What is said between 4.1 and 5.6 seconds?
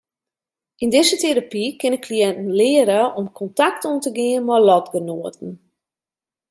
gean mei lotgenoaten.